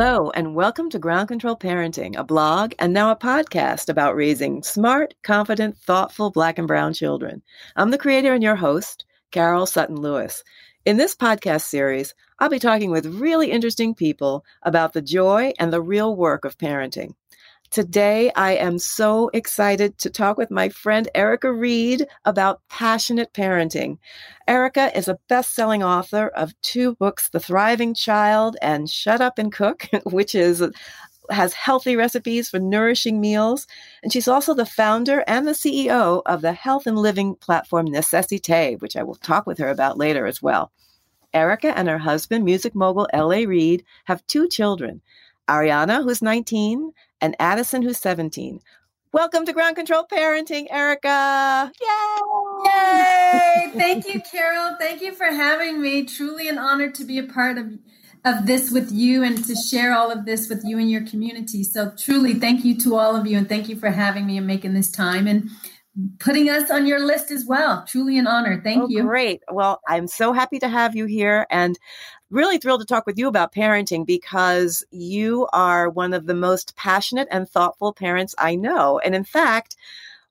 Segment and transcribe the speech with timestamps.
[0.00, 4.62] Hello, and welcome to Ground Control Parenting, a blog and now a podcast about raising
[4.62, 7.42] smart, confident, thoughtful Black and Brown children.
[7.74, 10.44] I'm the creator and your host, Carol Sutton Lewis.
[10.84, 15.72] In this podcast series, I'll be talking with really interesting people about the joy and
[15.72, 17.14] the real work of parenting.
[17.70, 23.98] Today, I am so excited to talk with my friend Erica Reid about passionate parenting.
[24.46, 29.38] Erica is a best selling author of two books, The Thriving Child and Shut Up
[29.38, 30.62] and Cook, which is
[31.28, 33.66] has healthy recipes for nourishing meals.
[34.02, 38.80] And she's also the founder and the CEO of the health and living platform Necessite,
[38.80, 40.72] which I will talk with her about later as well.
[41.34, 43.44] Erica and her husband, music mogul L.A.
[43.44, 45.02] Reid, have two children.
[45.48, 48.60] Ariana, who's 19, and Addison, who's 17.
[49.12, 51.72] Welcome to Ground Control Parenting, Erica.
[51.80, 52.70] Yay!
[52.70, 53.72] Yay!
[53.74, 54.76] Thank you, Carol.
[54.78, 56.04] Thank you for having me.
[56.04, 57.78] Truly an honor to be a part of
[58.24, 61.62] of this with you and to share all of this with you and your community.
[61.62, 64.46] So truly thank you to all of you and thank you for having me and
[64.46, 65.48] making this time and
[66.18, 67.84] putting us on your list as well.
[67.86, 68.60] Truly an honor.
[68.62, 69.02] Thank oh, you.
[69.02, 69.42] Great.
[69.50, 71.78] Well, I'm so happy to have you here and
[72.30, 76.76] really thrilled to talk with you about parenting because you are one of the most
[76.76, 78.98] passionate and thoughtful parents I know.
[78.98, 79.76] And in fact,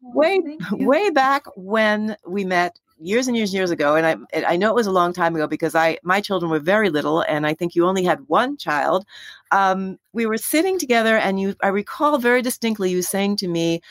[0.05, 4.43] oh, way way back when we met years and years and years ago and I
[4.53, 7.21] I know it was a long time ago because I my children were very little
[7.21, 9.05] and I think you only had one child
[9.51, 13.81] um, we were sitting together and you I recall very distinctly you saying to me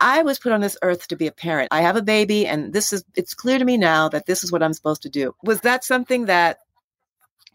[0.00, 1.68] I was put on this earth to be a parent.
[1.70, 4.50] I have a baby and this is it's clear to me now that this is
[4.50, 5.34] what I'm supposed to do.
[5.44, 6.58] Was that something that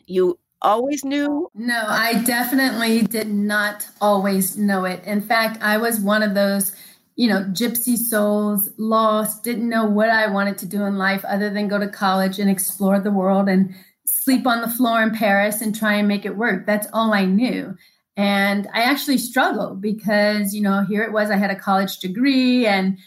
[0.08, 1.50] you always knew?
[1.54, 5.04] No, I definitely did not always know it.
[5.06, 6.76] In fact, I was one of those,
[7.16, 11.50] you know, gypsy souls, lost, didn't know what I wanted to do in life other
[11.50, 13.74] than go to college and explore the world and
[14.06, 16.66] sleep on the floor in Paris and try and make it work.
[16.66, 17.76] That's all I knew.
[18.16, 22.66] And I actually struggled because, you know, here it was, I had a college degree
[22.66, 22.98] and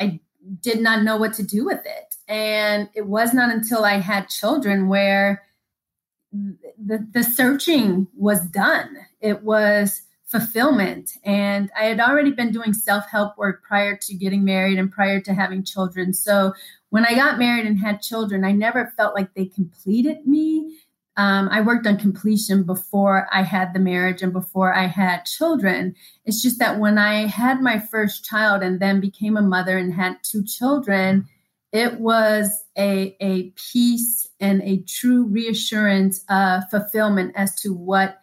[0.00, 0.20] I
[0.60, 2.14] did not know what to do with it.
[2.28, 5.42] And it was not until I had children where
[6.32, 8.96] the, the searching was done.
[9.20, 11.10] It was fulfillment.
[11.24, 15.20] And I had already been doing self help work prior to getting married and prior
[15.20, 16.12] to having children.
[16.12, 16.54] So
[16.90, 20.78] when I got married and had children, I never felt like they completed me.
[21.16, 25.94] Um, I worked on completion before I had the marriage and before I had children.
[26.24, 29.92] It's just that when I had my first child and then became a mother and
[29.92, 31.26] had two children,
[31.72, 38.18] it was a, a peace and a true reassurance of fulfillment as to what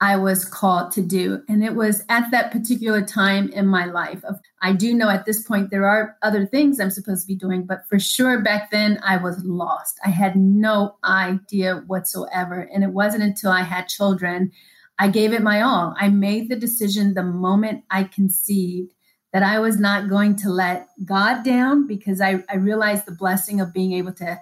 [0.00, 1.42] I was called to do.
[1.48, 4.22] And it was at that particular time in my life.
[4.60, 7.64] I do know at this point there are other things I'm supposed to be doing,
[7.64, 9.98] but for sure back then I was lost.
[10.04, 12.68] I had no idea whatsoever.
[12.72, 14.52] And it wasn't until I had children
[14.98, 15.94] I gave it my all.
[15.98, 18.92] I made the decision the moment I conceived
[19.34, 23.60] that I was not going to let God down because I, I realized the blessing
[23.60, 24.40] of being able to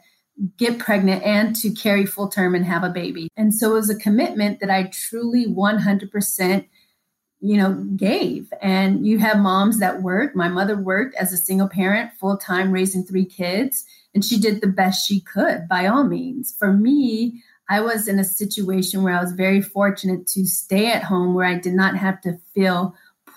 [0.59, 3.31] get pregnant and to carry full term and have a baby.
[3.35, 6.67] And so it was a commitment that I truly 100%
[7.45, 8.53] you know gave.
[8.61, 10.37] And you have moms that work.
[10.37, 14.61] My mother worked as a single parent full time raising three kids and she did
[14.61, 16.55] the best she could by all means.
[16.57, 21.05] For me i was in a situation where i was very fortunate to stay at
[21.05, 22.93] home where i did not have to feel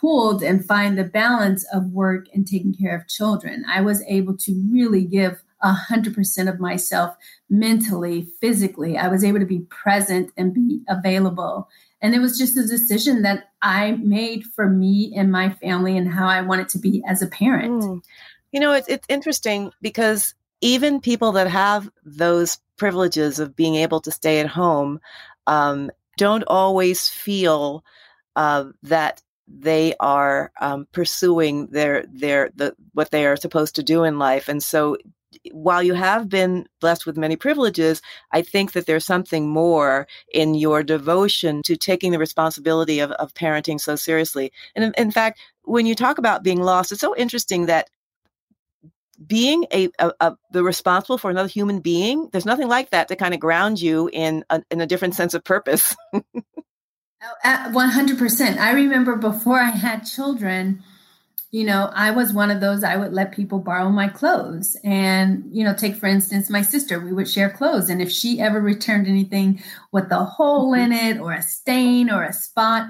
[0.05, 4.38] pulled and find the balance of work and taking care of children i was able
[4.38, 7.16] to really give 100% of myself
[7.49, 8.97] mentally, physically.
[8.97, 11.67] I was able to be present and be available.
[12.01, 16.11] And it was just a decision that I made for me and my family and
[16.11, 17.83] how I wanted to be as a parent.
[17.83, 18.03] Mm.
[18.51, 24.01] You know, it's, it's interesting because even people that have those privileges of being able
[24.01, 24.99] to stay at home
[25.47, 27.83] um, don't always feel
[28.35, 34.03] uh, that they are um, pursuing their their the what they are supposed to do
[34.03, 34.97] in life and so
[35.51, 38.01] while you have been blessed with many privileges,
[38.31, 43.33] I think that there's something more in your devotion to taking the responsibility of, of
[43.33, 44.51] parenting so seriously.
[44.75, 47.89] And in, in fact, when you talk about being lost, it's so interesting that
[49.25, 53.15] being a, a, a, the responsible for another human being, there's nothing like that to
[53.15, 55.95] kind of ground you in a, in a different sense of purpose.
[57.44, 58.57] Uh, 100%.
[58.57, 60.83] I remember before I had children,
[61.51, 64.77] you know, I was one of those, I would let people borrow my clothes.
[64.83, 67.89] And, you know, take for instance, my sister, we would share clothes.
[67.89, 71.07] And if she ever returned anything with a hole in mm-hmm.
[71.07, 72.88] it or a stain or a spot,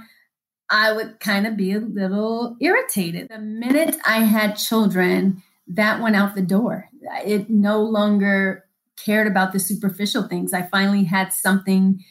[0.69, 3.30] I would kind of be a little irritated.
[3.30, 6.89] The minute I had children, that went out the door.
[7.25, 8.66] It no longer
[9.04, 10.54] cared about the superficial things.
[10.54, 12.04] I finally had something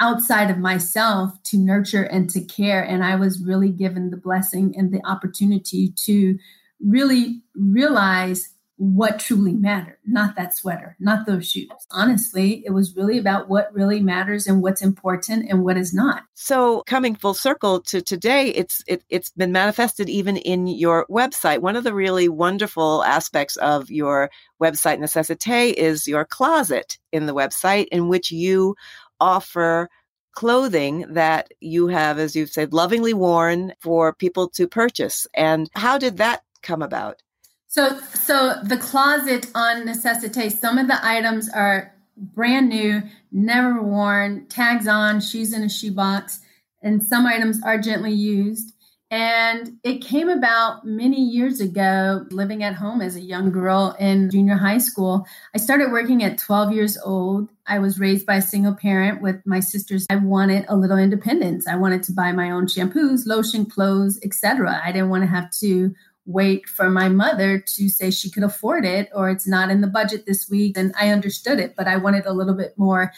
[0.00, 2.82] outside of myself to nurture and to care.
[2.82, 6.38] And I was really given the blessing and the opportunity to
[6.80, 8.48] really realize
[8.80, 11.68] what truly mattered, not that sweater, not those shoes.
[11.90, 16.22] Honestly, it was really about what really matters and what's important and what is not.
[16.32, 21.58] So, coming full circle to today, it's it, it's been manifested even in your website.
[21.58, 24.30] One of the really wonderful aspects of your
[24.62, 28.76] website Necessite is your closet in the website in which you
[29.20, 29.88] offer
[30.32, 35.26] clothing that you have, as you've said, lovingly worn for people to purchase.
[35.34, 37.22] And how did that come about?
[37.66, 43.02] So, so the closet on Necessite, some of the items are brand new,
[43.32, 46.40] never worn, tags on, shoes in a shoebox,
[46.82, 48.74] and some items are gently used.
[49.10, 54.30] And it came about many years ago, living at home as a young girl in
[54.30, 55.26] junior high school.
[55.52, 57.50] I started working at 12 years old.
[57.66, 60.06] I was raised by a single parent with my sisters.
[60.10, 61.66] I wanted a little independence.
[61.66, 64.80] I wanted to buy my own shampoos, lotion, clothes, etc.
[64.84, 65.92] I didn't want to have to
[66.24, 69.88] wait for my mother to say she could afford it or it's not in the
[69.88, 70.76] budget this week.
[70.76, 73.12] And I understood it, but I wanted a little bit more,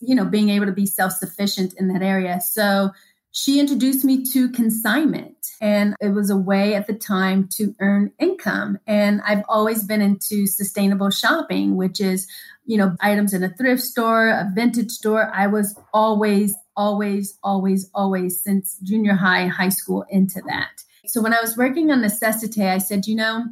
[0.00, 2.40] you know, being able to be self sufficient in that area.
[2.40, 2.90] So
[3.38, 8.10] she introduced me to consignment and it was a way at the time to earn
[8.18, 8.78] income.
[8.86, 12.26] And i've always been into sustainable shopping which is
[12.64, 15.30] you know items in a thrift store a vintage store.
[15.32, 20.82] I was always always always always since junior high high school into that.
[21.06, 23.44] So when I was working on Necessite, I said, you know,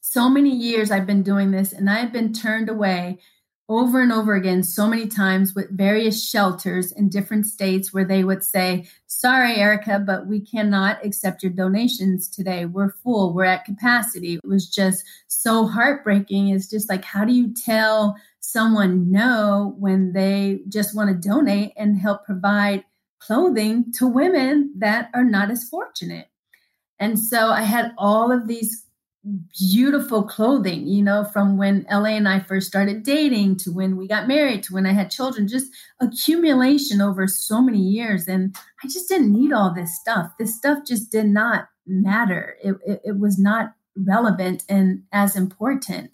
[0.00, 3.20] so many years I've been doing this and I've been turned away
[3.68, 8.22] over and over again so many times with various shelters in different states where they
[8.22, 12.66] would say, Sorry, Erica, but we cannot accept your donations today.
[12.66, 14.34] We're full, we're at capacity.
[14.34, 16.48] It was just so heartbreaking.
[16.48, 21.72] It's just like, how do you tell someone no when they just want to donate
[21.76, 22.84] and help provide
[23.18, 26.28] clothing to women that are not as fortunate?
[26.98, 28.83] And so I had all of these
[29.58, 34.06] beautiful clothing, you know, from when LA and I first started dating to when we
[34.06, 38.28] got married to when I had children, just accumulation over so many years.
[38.28, 40.32] And I just didn't need all this stuff.
[40.38, 42.56] This stuff just did not matter.
[42.62, 46.10] It, it, it was not relevant and as important.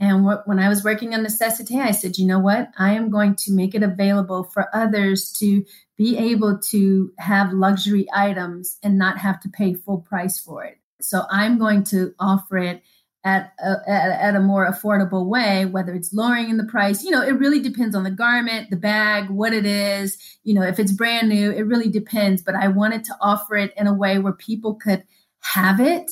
[0.00, 2.68] And what, when I was working on Necessite, I said, you know what?
[2.78, 5.64] I am going to make it available for others to
[5.96, 10.78] be able to have luxury items and not have to pay full price for it.
[11.00, 12.82] So I'm going to offer it
[13.24, 17.02] at a, at, a more affordable way, whether it's lowering in the price.
[17.02, 20.18] You know, it really depends on the garment, the bag, what it is.
[20.44, 22.42] You know, if it's brand new, it really depends.
[22.42, 25.04] But I wanted to offer it in a way where people could
[25.40, 26.10] have it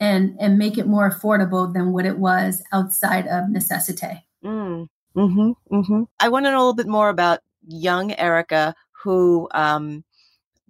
[0.00, 4.22] and and make it more affordable than what it was outside of Necessite.
[4.42, 4.88] Mm.
[5.16, 6.02] Mm-hmm, mm-hmm.
[6.18, 10.02] I want to know a little bit more about young Erica who um,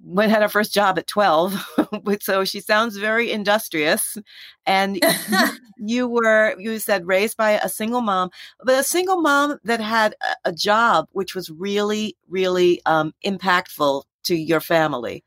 [0.05, 1.67] went had her first job at 12
[2.21, 4.19] so she sounds very industrious
[4.67, 5.03] and
[5.79, 8.31] you were you said raised by a single mom
[8.63, 14.03] but a single mom that had a, a job which was really really um, impactful
[14.23, 15.25] to your family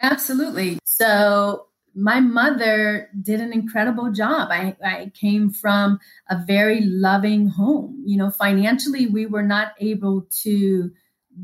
[0.00, 4.48] absolutely so my mother did an incredible job.
[4.52, 8.02] I, I came from a very loving home.
[8.06, 10.92] You know, financially, we were not able to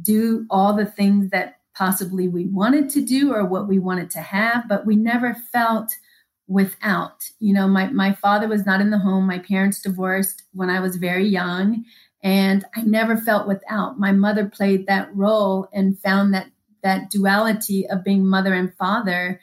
[0.03, 4.21] do all the things that possibly we wanted to do or what we wanted to
[4.21, 5.93] have, but we never felt
[6.49, 7.29] without.
[7.39, 9.27] You know, my, my father was not in the home.
[9.27, 11.85] My parents divorced when I was very young,
[12.23, 13.99] and I never felt without.
[13.99, 16.47] My mother played that role and found that
[16.83, 19.41] that duality of being mother and father.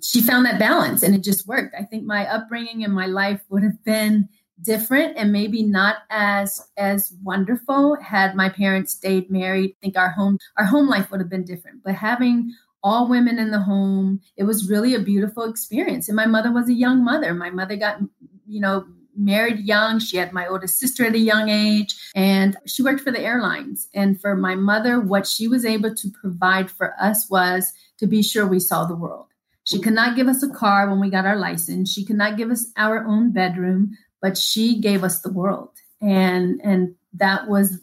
[0.00, 1.74] She found that balance and it just worked.
[1.78, 4.28] I think my upbringing and my life would have been
[4.62, 9.70] different and maybe not as as wonderful had my parents stayed married.
[9.70, 11.82] I think our home our home life would have been different.
[11.84, 12.52] But having
[12.82, 16.08] all women in the home, it was really a beautiful experience.
[16.08, 17.32] And my mother was a young mother.
[17.32, 17.98] My mother got,
[18.46, 18.84] you know,
[19.16, 19.98] married young.
[19.98, 23.88] She had my oldest sister at a young age, and she worked for the airlines.
[23.94, 28.22] And for my mother, what she was able to provide for us was to be
[28.22, 29.26] sure we saw the world.
[29.64, 31.92] She could not give us a car when we got our license.
[31.92, 36.60] She could not give us our own bedroom, but she gave us the world and
[36.64, 37.78] and that was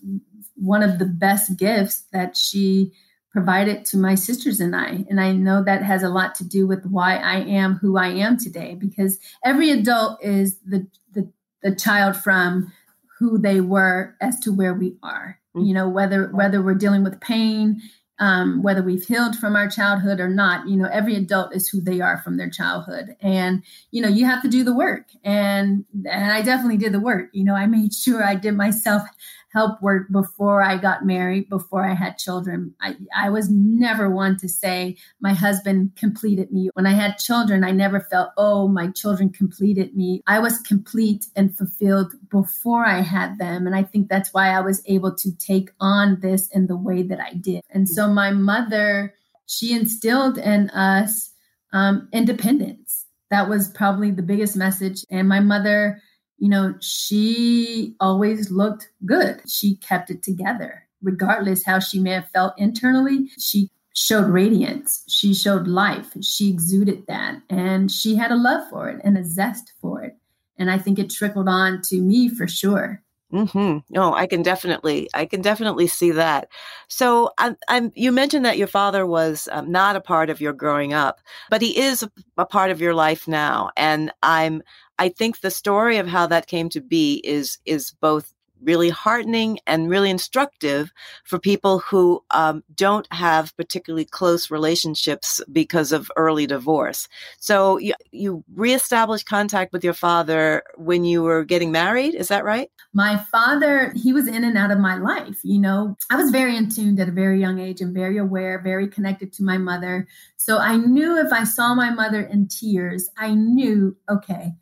[0.56, 2.92] one of the best gifts that she
[3.32, 5.06] provided to my sisters and I.
[5.10, 8.08] And I know that has a lot to do with why I am who I
[8.08, 11.32] am today, because every adult is the the,
[11.64, 12.72] the child from
[13.20, 15.40] who they were as to where we are.
[15.56, 15.66] Mm-hmm.
[15.66, 17.82] You know, whether whether we're dealing with pain
[18.20, 20.68] um, whether we've healed from our childhood or not.
[20.68, 24.26] You know, every adult is who they are from their childhood, and you know, you
[24.26, 25.06] have to do the work.
[25.24, 27.30] And and I definitely did the work.
[27.32, 29.04] You know, I made sure I did myself
[29.52, 32.74] help work before I got married, before I had children.
[32.82, 36.70] I, I was never one to say my husband completed me.
[36.74, 40.22] When I had children, I never felt, oh, my children completed me.
[40.28, 43.66] I was complete and fulfilled before I had them.
[43.66, 47.02] And I think that's why I was able to take on this in the way
[47.04, 47.64] that I did.
[47.72, 49.16] And so my mother,
[49.48, 51.32] she instilled in us
[51.74, 53.06] um, independence.
[53.32, 55.06] That was probably the biggest message.
[55.10, 56.02] And my mother,
[56.40, 59.42] you know, she always looked good.
[59.48, 63.30] She kept it together, regardless how she may have felt internally.
[63.38, 65.04] She showed radiance.
[65.08, 66.14] She showed life.
[66.22, 67.42] She exuded that.
[67.50, 70.16] And she had a love for it and a zest for it.
[70.58, 73.04] And I think it trickled on to me for sure.
[73.32, 73.78] Hmm.
[73.92, 76.48] No, I can definitely, I can definitely see that.
[76.88, 80.52] So, I'm, I'm you mentioned that your father was um, not a part of your
[80.52, 81.20] growing up,
[81.52, 84.64] but he is a, a part of your life now, and I'm,
[85.00, 89.60] I think the story of how that came to be is is both really heartening
[89.66, 90.92] and really instructive
[91.24, 97.08] for people who um, don't have particularly close relationships because of early divorce.
[97.40, 102.16] So you, you reestablished contact with your father when you were getting married.
[102.16, 102.70] Is that right?
[102.94, 105.40] My father, he was in and out of my life.
[105.44, 108.60] You know, I was very in tune at a very young age and very aware,
[108.60, 110.08] very connected to my mother.
[110.36, 114.54] So I knew if I saw my mother in tears, I knew, okay,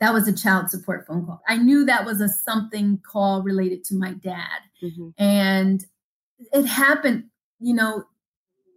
[0.00, 1.40] that was a child support phone call.
[1.48, 4.60] I knew that was a something call related to my dad.
[4.82, 5.08] Mm-hmm.
[5.18, 5.84] And
[6.52, 7.24] it happened,
[7.60, 8.04] you know,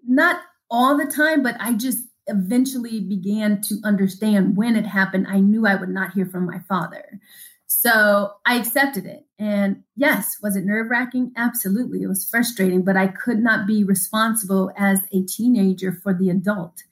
[0.08, 5.28] not all the time, but I just eventually began to understand when it happened.
[5.28, 7.20] I knew I would not hear from my father.
[7.68, 9.26] So I accepted it.
[9.38, 11.32] And yes, was it nerve wracking?
[11.38, 12.02] Absolutely.
[12.04, 16.84] It was frustrating, but I could not be responsible as a teenager for the adult.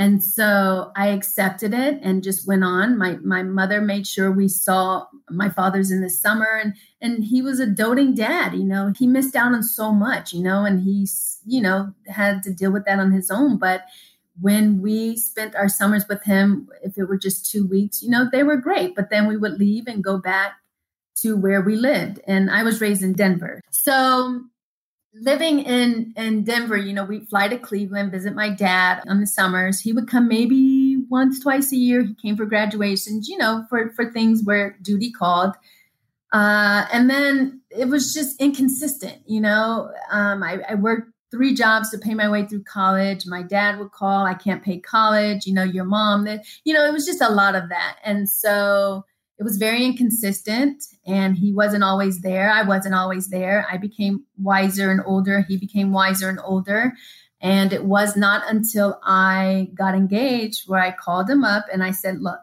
[0.00, 2.96] And so I accepted it and just went on.
[2.96, 7.42] My my mother made sure we saw my father's in the summer and and he
[7.42, 8.92] was a doting dad, you know.
[8.98, 12.72] He missed out on so much, you know, and he's, you know, had to deal
[12.72, 13.82] with that on his own, but
[14.40, 18.26] when we spent our summers with him, if it were just 2 weeks, you know,
[18.32, 20.52] they were great, but then we would leave and go back
[21.16, 22.20] to where we lived.
[22.26, 23.60] And I was raised in Denver.
[23.70, 24.40] So
[25.14, 29.26] living in in Denver, you know, we'd fly to Cleveland, visit my dad on the
[29.26, 29.80] summers.
[29.80, 32.02] He would come maybe once, twice a year.
[32.02, 35.54] He came for graduations, you know, for for things where duty called.
[36.32, 39.90] Uh, and then it was just inconsistent, you know.
[40.12, 43.26] Um, I, I worked three jobs to pay my way through college.
[43.26, 46.84] My dad would call, I can't pay college, you know, your mom, that, you know,
[46.84, 47.96] it was just a lot of that.
[48.04, 49.04] And so
[49.40, 52.50] it was very inconsistent and he wasn't always there.
[52.50, 53.66] I wasn't always there.
[53.70, 55.40] I became wiser and older.
[55.48, 56.92] He became wiser and older.
[57.40, 61.90] And it was not until I got engaged where I called him up and I
[61.90, 62.40] said, Look,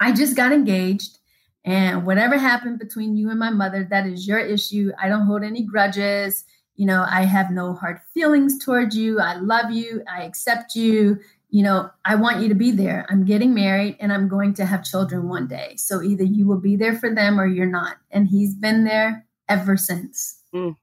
[0.00, 1.18] I just got engaged.
[1.66, 4.92] And whatever happened between you and my mother, that is your issue.
[4.98, 6.44] I don't hold any grudges.
[6.76, 9.20] You know, I have no hard feelings towards you.
[9.20, 10.02] I love you.
[10.10, 11.18] I accept you
[11.50, 13.06] you know, I want you to be there.
[13.08, 15.74] I'm getting married and I'm going to have children one day.
[15.76, 17.96] So either you will be there for them or you're not.
[18.10, 20.40] And he's been there ever since.
[20.54, 20.76] Mm.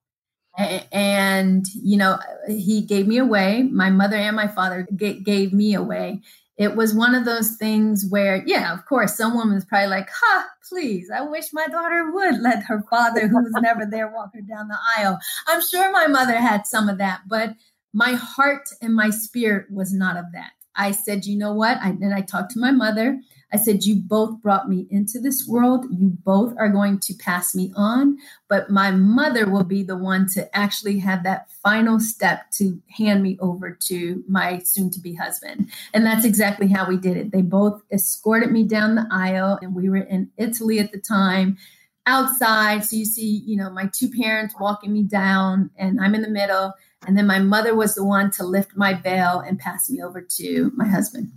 [0.91, 3.63] And, you know, he gave me away.
[3.63, 6.21] My mother and my father gave me away.
[6.57, 10.47] It was one of those things where, yeah, of course, some woman's probably like, ha,
[10.67, 14.41] please, I wish my daughter would let her father, who was never there, walk her
[14.41, 15.19] down the aisle.
[15.45, 17.53] I'm sure my mother had some of that, but
[17.93, 20.51] my heart and my spirit was not of that.
[20.77, 21.77] I said, you know what?
[21.81, 23.19] I, and I talked to my mother.
[23.51, 25.85] I said, you both brought me into this world.
[25.89, 28.17] You both are going to pass me on,
[28.49, 33.23] but my mother will be the one to actually have that final step to hand
[33.23, 35.69] me over to my soon to be husband.
[35.93, 37.31] And that's exactly how we did it.
[37.31, 41.57] They both escorted me down the aisle, and we were in Italy at the time
[42.05, 42.83] outside.
[42.83, 46.29] So you see, you know, my two parents walking me down, and I'm in the
[46.29, 46.73] middle.
[47.05, 50.21] And then my mother was the one to lift my veil and pass me over
[50.21, 51.31] to my husband.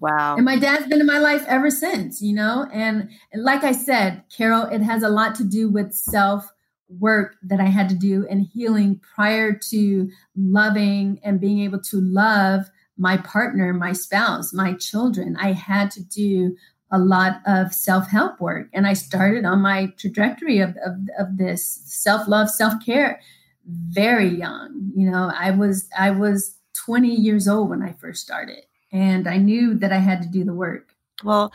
[0.00, 0.36] Wow.
[0.36, 2.66] And my dad's been in my life ever since, you know?
[2.72, 6.48] And, and like I said, Carol, it has a lot to do with self
[6.88, 12.00] work that I had to do and healing prior to loving and being able to
[12.00, 12.66] love
[12.98, 15.36] my partner, my spouse, my children.
[15.40, 16.56] I had to do
[16.90, 18.68] a lot of self help work.
[18.72, 23.20] And I started on my trajectory of, of, of this self love, self care
[23.66, 24.92] very young.
[24.94, 29.36] You know, I was I was 20 years old when I first started, and I
[29.36, 30.94] knew that I had to do the work.
[31.24, 31.52] Well,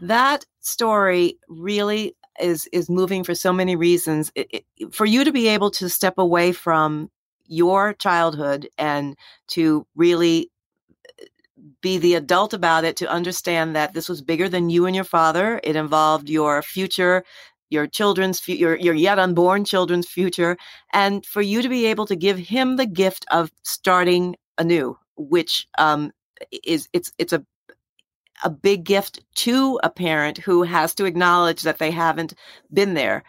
[0.00, 4.32] that story really is is moving for so many reasons.
[4.34, 7.10] It, it, for you to be able to step away from
[7.46, 9.16] your childhood and
[9.48, 10.50] to really
[11.20, 11.24] uh,
[11.82, 15.04] be the adult about it to understand that this was bigger than you and your
[15.04, 17.24] father it involved your future
[17.70, 20.56] your children's your your yet unborn children's future
[20.92, 25.66] and for you to be able to give him the gift of starting anew which
[25.78, 26.12] um,
[26.64, 27.44] is it's it's a
[28.42, 32.34] a big gift to a parent who has to acknowledge that they haven't
[32.72, 33.22] been there.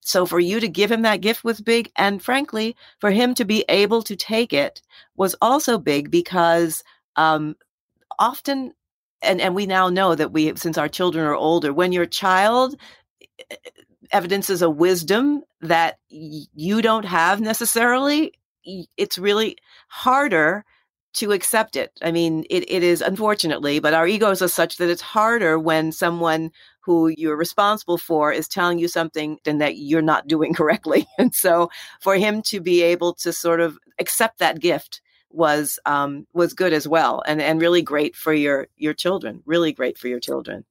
[0.00, 3.44] So for you to give him that gift was big and frankly for him to
[3.44, 4.80] be able to take it
[5.16, 6.82] was also big because
[7.16, 7.56] um,
[8.18, 8.72] often
[9.20, 12.76] and and we now know that we since our children are older when your child
[14.12, 18.32] evidences a wisdom that you don't have necessarily
[18.96, 19.56] it's really
[19.88, 20.64] harder
[21.14, 24.90] to accept it i mean it, it is unfortunately but our egos are such that
[24.90, 30.02] it's harder when someone who you're responsible for is telling you something and that you're
[30.02, 34.60] not doing correctly and so for him to be able to sort of accept that
[34.60, 39.42] gift was um, was good as well, and and really great for your your children.
[39.46, 40.64] Really great for your children.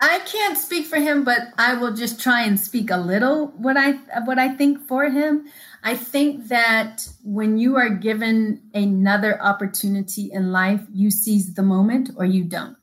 [0.00, 3.76] I can't speak for him, but I will just try and speak a little what
[3.76, 3.92] I
[4.24, 5.46] what I think for him.
[5.82, 12.10] I think that when you are given another opportunity in life, you seize the moment
[12.16, 12.76] or you don't.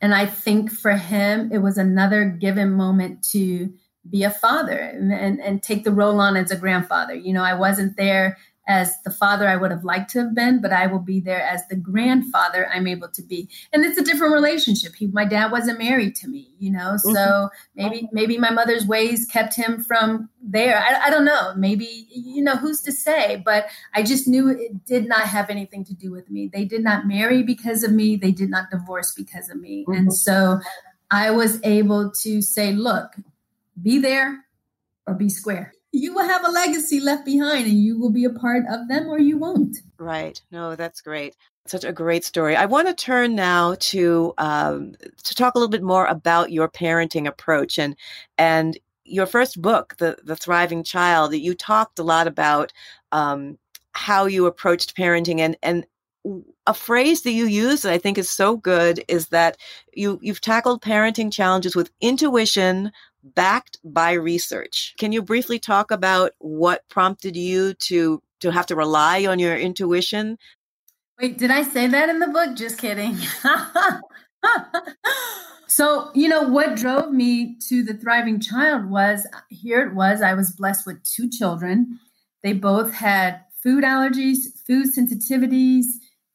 [0.00, 3.72] And I think for him, it was another given moment to
[4.08, 7.14] be a father and, and, and take the role on as a grandfather.
[7.14, 8.36] You know, I wasn't there
[8.68, 11.42] as the father I would have liked to have been, but I will be there
[11.42, 13.48] as the grandfather I'm able to be.
[13.72, 14.94] And it's a different relationship.
[14.94, 17.12] He, my dad wasn't married to me, you know, mm-hmm.
[17.12, 20.78] so maybe maybe my mother's ways kept him from there.
[20.78, 21.54] I, I don't know.
[21.56, 25.84] Maybe you know who's to say, but I just knew it did not have anything
[25.86, 26.48] to do with me.
[26.52, 28.16] They did not marry because of me.
[28.16, 29.98] They did not divorce because of me, mm-hmm.
[29.98, 30.60] and so
[31.10, 33.16] I was able to say, look,
[33.80, 34.44] be there
[35.06, 38.30] or be square you will have a legacy left behind and you will be a
[38.30, 39.76] part of them or you won't.
[39.98, 40.40] Right.
[40.50, 41.36] No, that's great.
[41.66, 42.56] Such a great story.
[42.56, 46.68] I want to turn now to um, to talk a little bit more about your
[46.68, 47.94] parenting approach and
[48.36, 51.30] and your first book, the the Thriving Child.
[51.30, 52.72] That you talked a lot about
[53.12, 53.58] um,
[53.92, 55.86] how you approached parenting and and
[56.66, 59.56] a phrase that you use that I think is so good is that
[59.92, 64.94] you you've tackled parenting challenges with intuition, backed by research.
[64.98, 69.56] Can you briefly talk about what prompted you to to have to rely on your
[69.56, 70.36] intuition?
[71.20, 72.56] Wait, did I say that in the book?
[72.56, 73.16] Just kidding.
[75.68, 80.34] so, you know, what drove me to the thriving child was here it was I
[80.34, 82.00] was blessed with two children.
[82.42, 85.84] They both had food allergies, food sensitivities,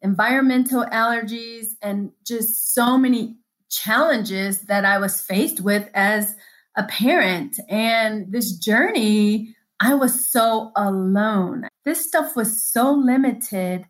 [0.02, 3.36] environmental allergies and just so many
[3.69, 6.36] challenges that I was faced with as
[6.78, 7.60] a parent.
[7.68, 11.68] And this journey, I was so alone.
[11.84, 13.86] This stuff was so limited,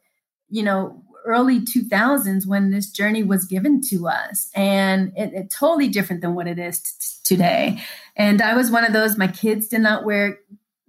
[0.50, 4.50] you know, early 2000s when this journey was given to us.
[4.56, 7.84] And it, it totally different than what it is t- today.
[8.15, 10.39] And I was one of those, my kids did not wear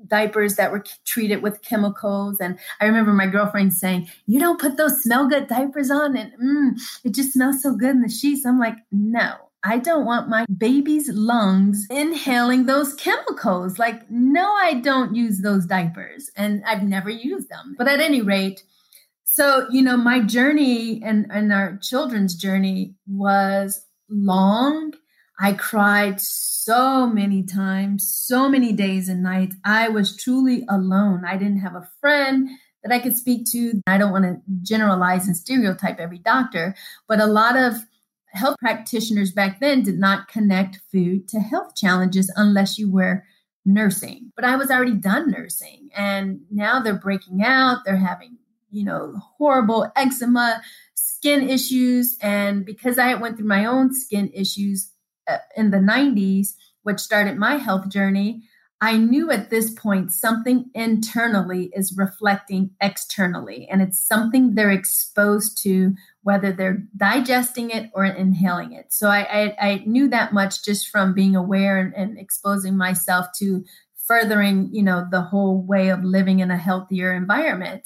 [0.07, 2.39] diapers that were treated with chemicals.
[2.41, 6.33] And I remember my girlfriend saying, You don't put those smell good diapers on, and
[6.41, 8.47] mm, it just smells so good in the sheets.
[8.47, 13.79] I'm like, No, I don't want my baby's lungs inhaling those chemicals.
[13.79, 16.31] Like, no, I don't use those diapers.
[16.37, 17.75] And I've never used them.
[17.77, 18.63] But at any rate,
[19.25, 24.93] so, you know, my journey and, and our children's journey was long.
[25.41, 29.57] I cried so many times, so many days and nights.
[29.65, 31.25] I was truly alone.
[31.25, 32.49] I didn't have a friend
[32.83, 33.81] that I could speak to.
[33.87, 36.75] I don't want to generalize and stereotype every doctor,
[37.07, 37.75] but a lot of
[38.33, 43.25] health practitioners back then did not connect food to health challenges unless you were
[43.65, 44.33] nursing.
[44.37, 48.39] But I was already done nursing and now they're breaking out, they're having,
[48.71, 50.63] you know, horrible eczema,
[50.95, 54.93] skin issues and because I went through my own skin issues
[55.29, 58.43] uh, in the 90s, which started my health journey,
[58.81, 65.61] I knew at this point something internally is reflecting externally, and it's something they're exposed
[65.65, 68.93] to, whether they're digesting it or inhaling it.
[68.93, 73.27] So I, I, I knew that much just from being aware and, and exposing myself
[73.39, 73.65] to
[74.07, 77.83] furthering, you know, the whole way of living in a healthier environment.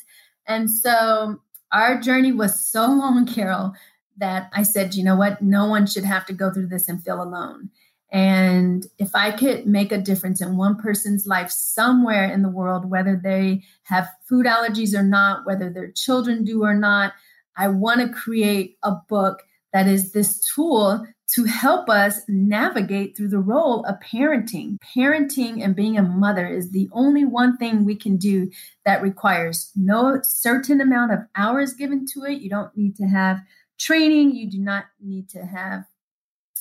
[0.46, 1.40] And so
[1.72, 3.72] our journey was so long, Carol,
[4.18, 5.40] that I said, you know what?
[5.40, 7.70] No one should have to go through this and feel alone.
[8.12, 12.90] And if I could make a difference in one person's life somewhere in the world,
[12.90, 17.14] whether they have food allergies or not, whether their children do or not,
[17.56, 23.28] I want to create a book that is this tool to help us navigate through
[23.28, 24.76] the role of parenting.
[24.94, 28.50] Parenting and being a mother is the only one thing we can do
[28.84, 32.42] that requires no certain amount of hours given to it.
[32.42, 33.40] You don't need to have
[33.78, 35.84] training, you do not need to have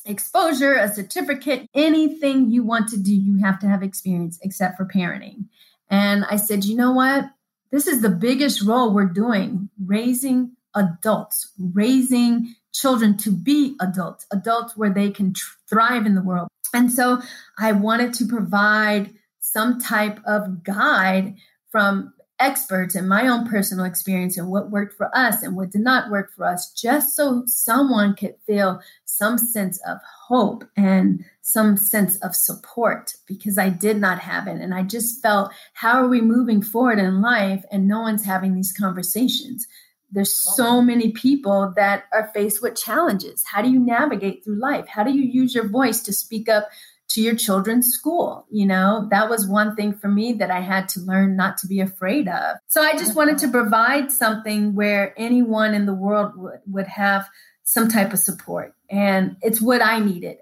[0.06, 4.86] exposure, a certificate, anything you want to do, you have to have experience except for
[4.86, 5.46] parenting.
[5.90, 7.26] And I said, you know what?
[7.72, 14.78] This is the biggest role we're doing raising adults, raising children to be adults, adults
[14.78, 16.48] where they can tr- thrive in the world.
[16.74, 17.22] And so
[17.60, 21.36] I wanted to provide some type of guide
[21.70, 25.82] from experts and my own personal experience and what worked for us and what did
[25.82, 31.78] not work for us, just so someone could feel some sense of hope and some
[31.78, 34.60] sense of support because I did not have it.
[34.60, 38.56] And I just felt, how are we moving forward in life and no one's having
[38.56, 39.68] these conversations?
[40.12, 43.46] There's so many people that are faced with challenges.
[43.46, 44.88] How do you navigate through life?
[44.88, 46.68] How do you use your voice to speak up
[47.12, 48.46] to your children's school.
[48.50, 51.68] You know, that was one thing for me that I had to learn not to
[51.68, 52.58] be afraid of.
[52.68, 57.28] So I just wanted to provide something where anyone in the world would, would have
[57.64, 58.74] some type of support.
[58.90, 60.38] And it's what I needed.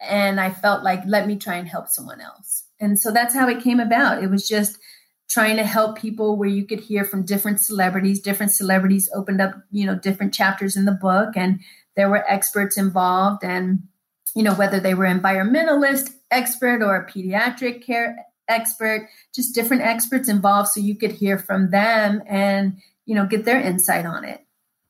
[0.00, 2.64] And I felt like, let me try and help someone else.
[2.80, 4.22] And so that's how it came about.
[4.22, 4.78] It was just
[5.28, 8.20] trying to help people where you could hear from different celebrities.
[8.20, 11.60] Different celebrities opened up, you know, different chapters in the book, and
[11.96, 13.42] there were experts involved.
[13.42, 13.84] And
[14.34, 18.16] you know, whether they were environmentalist expert or a pediatric care
[18.48, 23.44] expert, just different experts involved so you could hear from them and, you know, get
[23.44, 24.40] their insight on it.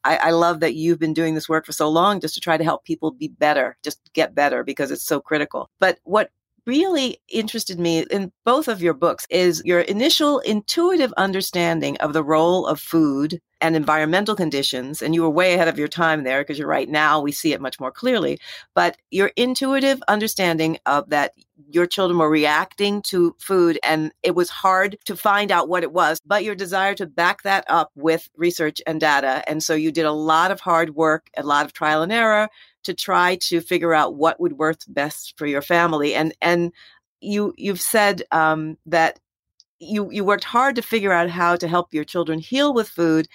[0.03, 2.59] I, I, love that you've been doing this work for so long just to try
[2.59, 5.71] to help people be better, just get better because it's so critical.
[5.81, 6.31] But what
[6.67, 12.25] really interested me in both of your books is your initial intuitive understanding of the
[12.25, 15.01] role of food and environmental conditions.
[15.01, 17.53] And you were way ahead of your time there because you're right now, we see
[17.53, 18.39] it much more clearly.
[18.75, 21.33] But your intuitive understanding of that
[21.71, 25.93] your children were reacting to food and it was hard to find out what it
[25.93, 29.43] was, but your desire to back that up with research and data.
[29.49, 32.49] And so you did a lot of hard work, a lot of trial and error
[32.85, 36.15] to try to figure out what would work best for your family.
[36.15, 36.73] And and
[37.21, 39.19] you you've said um, that
[39.81, 43.29] you you worked hard to figure out how to help your children heal with food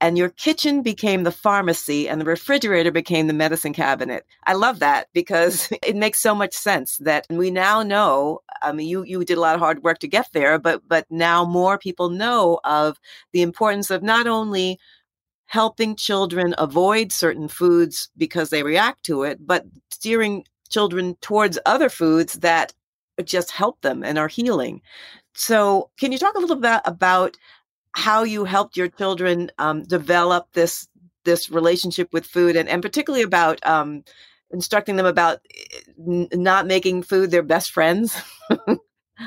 [0.00, 4.24] and your kitchen became the pharmacy and the refrigerator became the medicine cabinet.
[4.46, 8.88] I love that because it makes so much sense that we now know, I mean
[8.88, 11.78] you you did a lot of hard work to get there, but but now more
[11.78, 12.98] people know of
[13.32, 14.78] the importance of not only
[15.48, 21.88] helping children avoid certain foods because they react to it, but steering children towards other
[21.88, 22.74] foods that
[23.24, 24.82] just help them and are healing.
[25.34, 27.38] So, can you talk a little bit about
[27.92, 30.86] how you helped your children um, develop this
[31.24, 34.04] this relationship with food, and, and particularly about um,
[34.50, 38.20] instructing them about eh, n- not making food their best friends?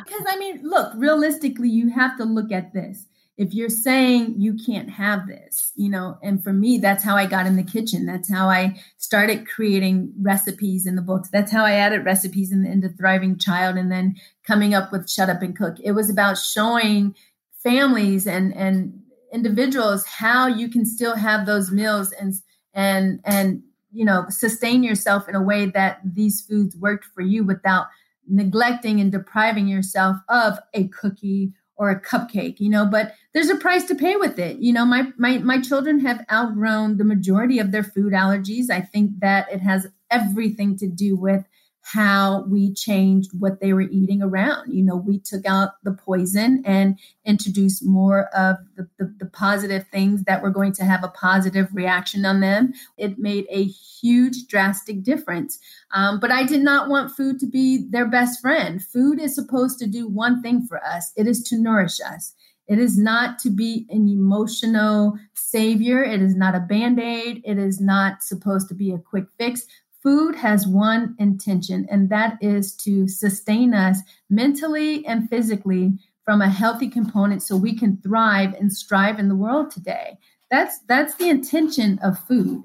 [0.05, 3.07] Because I mean, look, realistically, you have to look at this
[3.37, 7.25] if you're saying you can't have this, you know, and for me, that's how I
[7.25, 8.05] got in the kitchen.
[8.05, 11.29] That's how I started creating recipes in the books.
[11.31, 14.15] That's how I added recipes in the, into Thriving Child and then
[14.45, 15.77] coming up with Shut Up and Cook.
[15.83, 17.15] It was about showing
[17.63, 22.33] families and, and individuals how you can still have those meals and,
[22.73, 23.63] and, and,
[23.93, 27.87] you know, sustain yourself in a way that these foods worked for you without
[28.27, 33.55] neglecting and depriving yourself of a cookie or a cupcake, you know, but there's a
[33.55, 34.57] price to pay with it.
[34.57, 38.69] You know, my my my children have outgrown the majority of their food allergies.
[38.69, 41.43] I think that it has everything to do with
[41.83, 44.71] how we changed what they were eating around.
[44.71, 49.87] You know, we took out the poison and introduced more of the, the, the, positive
[49.87, 52.73] things that were going to have a positive reaction on them.
[52.97, 55.57] It made a huge, drastic difference.
[55.93, 58.83] Um, but I did not want food to be their best friend.
[58.83, 62.35] Food is supposed to do one thing for us it is to nourish us.
[62.71, 66.03] It is not to be an emotional savior.
[66.03, 67.41] It is not a band aid.
[67.43, 69.65] It is not supposed to be a quick fix.
[70.01, 75.93] Food has one intention, and that is to sustain us mentally and physically
[76.25, 80.17] from a healthy component so we can thrive and strive in the world today.
[80.49, 82.63] That's that's the intention of food.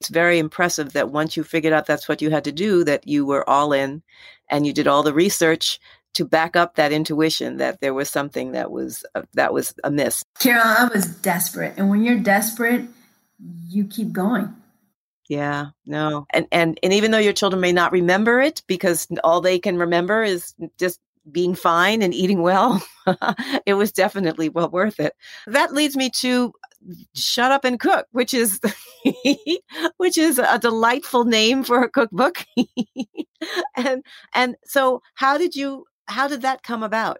[0.00, 3.06] It's very impressive that once you figured out that's what you had to do, that
[3.06, 4.02] you were all in
[4.48, 5.78] and you did all the research
[6.14, 10.24] to back up that intuition that there was something that was uh, that was amiss.
[10.38, 12.86] Carol, I was desperate, and when you're desperate,
[13.68, 14.54] you keep going.
[15.30, 16.26] Yeah, no.
[16.30, 19.78] And and and even though your children may not remember it because all they can
[19.78, 20.98] remember is just
[21.30, 22.84] being fine and eating well,
[23.64, 25.14] it was definitely well worth it.
[25.46, 26.52] That leads me to
[27.14, 28.58] Shut Up and Cook, which is
[29.98, 32.44] which is a delightful name for a cookbook.
[33.76, 37.18] and and so how did you how did that come about?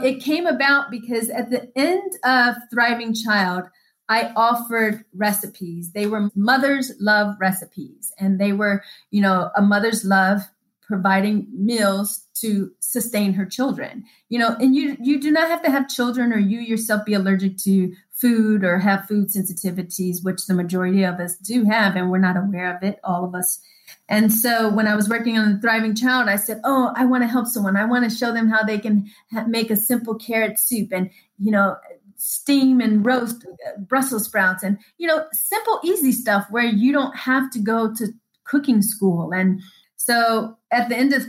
[0.00, 3.64] It came about because at the end of Thriving Child,
[4.08, 5.92] I offered recipes.
[5.92, 10.42] They were mother's love recipes, and they were, you know, a mother's love
[10.82, 14.04] providing meals to sustain her children.
[14.28, 17.14] You know, and you you do not have to have children or you yourself be
[17.14, 22.10] allergic to food or have food sensitivities, which the majority of us do have, and
[22.10, 23.60] we're not aware of it, all of us.
[24.08, 27.22] And so when I was working on the Thriving Child, I said, Oh, I want
[27.24, 27.76] to help someone.
[27.76, 31.10] I want to show them how they can ha- make a simple carrot soup and,
[31.38, 31.76] you know,
[32.18, 33.46] steam and roast
[33.78, 38.08] Brussels sprouts and, you know, simple, easy stuff where you don't have to go to
[38.44, 39.32] cooking school.
[39.32, 39.60] And
[39.96, 41.26] so at the end of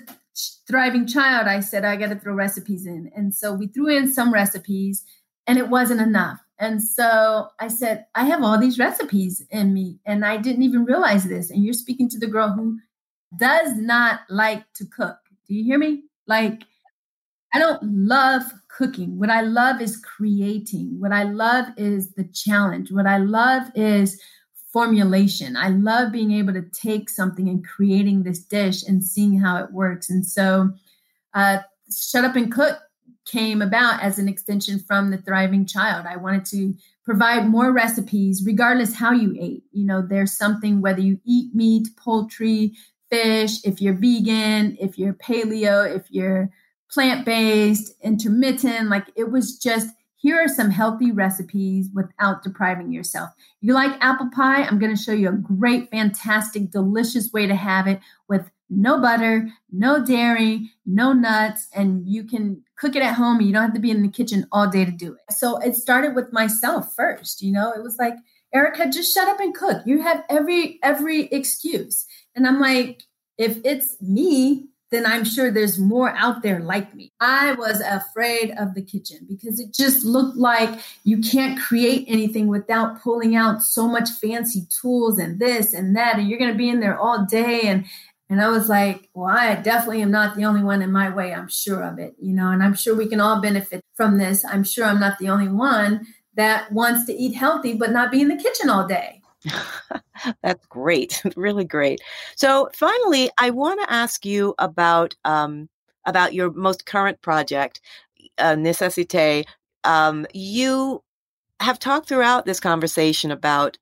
[0.68, 3.12] Thriving Child, I said, I got to throw recipes in.
[3.16, 5.04] And so we threw in some recipes
[5.48, 6.40] and it wasn't enough.
[6.60, 10.86] And so I said, I have all these recipes in me, and I didn't even
[10.86, 11.52] realize this.
[11.52, 12.80] And you're speaking to the girl who
[13.38, 15.18] does not like to cook.
[15.48, 16.06] Do you hear me?
[16.26, 16.64] Like,
[17.58, 19.18] I don't love cooking.
[19.18, 21.00] What I love is creating.
[21.00, 22.92] What I love is the challenge.
[22.92, 24.22] What I love is
[24.72, 25.58] formulation.
[25.58, 29.72] I love being able to take something and creating this dish and seeing how it
[29.72, 30.08] works.
[30.08, 30.70] And so,
[31.34, 31.58] uh,
[31.92, 32.78] Shut Up and Cook
[33.26, 38.42] came about as an extension from the thriving child i wanted to provide more recipes
[38.46, 42.72] regardless how you ate you know there's something whether you eat meat poultry
[43.10, 46.50] fish if you're vegan if you're paleo if you're
[46.92, 53.30] plant-based intermittent like it was just here are some healthy recipes without depriving yourself.
[53.62, 54.64] You like apple pie?
[54.64, 59.00] I'm going to show you a great, fantastic, delicious way to have it with no
[59.00, 63.74] butter, no dairy, no nuts, and you can cook it at home you don't have
[63.74, 65.34] to be in the kitchen all day to do it.
[65.34, 68.16] So it started with myself first, you know, it was like,
[68.54, 69.84] Erica, just shut up and cook.
[69.86, 72.06] You have every every excuse.
[72.36, 73.04] And I'm like,
[73.38, 77.12] if it's me, then I'm sure there's more out there like me.
[77.20, 82.48] I was afraid of the kitchen because it just looked like you can't create anything
[82.48, 86.58] without pulling out so much fancy tools and this and that and you're going to
[86.58, 87.86] be in there all day and
[88.30, 91.34] and I was like, well, I definitely am not the only one in my way.
[91.34, 94.44] I'm sure of it, you know, and I'm sure we can all benefit from this.
[94.44, 98.22] I'm sure I'm not the only one that wants to eat healthy, but not be
[98.22, 99.17] in the kitchen all day.
[100.44, 102.02] That's great, really great.
[102.36, 105.70] So, finally, I want to ask you about um,
[106.06, 107.82] about your most current project,
[108.38, 109.46] uh, Necessité.
[109.84, 111.04] Um, you
[111.60, 113.78] have talked throughout this conversation about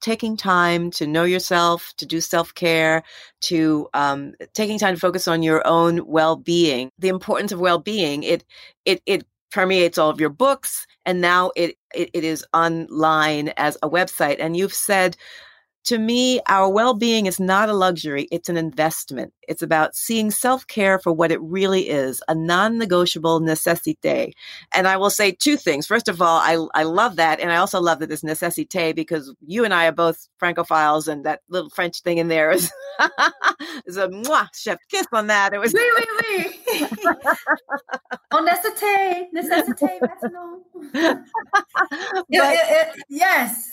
[0.00, 3.02] taking time to know yourself, to do self care,
[3.42, 6.90] to um, taking time to focus on your own well being.
[6.98, 8.44] The importance of well being it
[8.84, 9.24] it it
[9.54, 14.36] permeates all of your books, and now it, it it is online as a website.
[14.40, 15.16] And you've said
[15.84, 19.32] to me, our well being is not a luxury, it's an investment.
[19.46, 24.32] It's about seeing self care for what it really is a non negotiable necessite.
[24.72, 25.86] And I will say two things.
[25.86, 27.40] First of all, I, I love that.
[27.40, 31.24] And I also love that it's necessite because you and I are both Francophiles, and
[31.24, 32.70] that little French thing in there is,
[33.86, 35.52] is a mwah, chef kiss on that.
[35.52, 35.74] It was.
[35.74, 36.06] Oui, oui,
[36.72, 36.88] oui.
[38.32, 40.64] On necessite, necessite maintenant.
[43.08, 43.70] yes.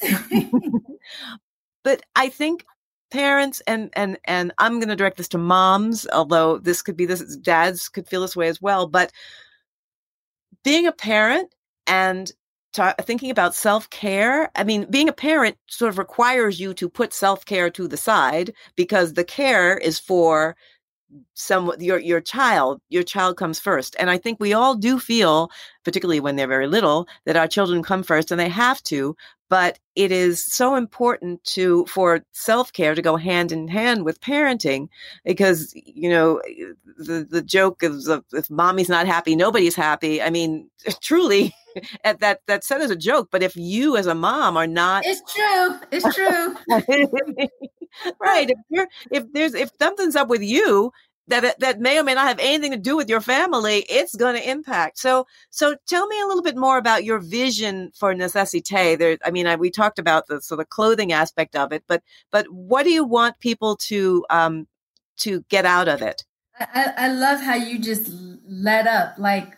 [1.84, 2.66] But I think
[3.12, 7.06] parents and and and I'm going to direct this to moms, although this could be
[7.06, 8.88] this dads could feel this way as well.
[8.88, 9.12] But
[10.64, 11.54] being a parent
[11.88, 12.32] and
[13.02, 14.50] thinking about self care.
[14.56, 17.98] I mean, being a parent sort of requires you to put self care to the
[17.98, 20.56] side because the care is for
[21.34, 23.96] some your your child your child comes first.
[24.00, 25.52] And i think we all do feel
[25.84, 29.16] particularly when they're very little that our children come first and they have to
[29.52, 34.88] but it is so important to for self-care to go hand in hand with parenting
[35.26, 36.42] because you know
[36.98, 40.22] the the joke is uh, if mommy's not happy nobody's happy.
[40.22, 40.70] I mean
[41.02, 41.54] truly
[42.06, 45.04] at that that said as a joke but if you as a mom are not
[45.06, 45.80] it's true.
[45.92, 46.56] It's true
[48.20, 50.92] right if you're if there's if something's up with you
[51.32, 54.36] that that may or may not have anything to do with your family, it's going
[54.36, 55.00] to impact.
[55.00, 58.98] So, so tell me a little bit more about your vision for Necessité.
[58.98, 62.04] There, I mean, I, we talked about the so the clothing aspect of it, but
[62.32, 64.68] but what do you want people to um,
[65.18, 66.24] to get out of it?
[66.60, 68.12] I, I love how you just
[68.48, 69.56] let up, like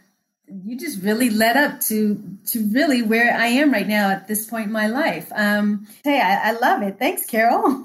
[0.47, 4.45] you just really led up to to really where I am right now at this
[4.45, 5.31] point in my life.
[5.35, 6.99] Um, hey, I, I love it.
[6.99, 7.83] Thanks, Carol.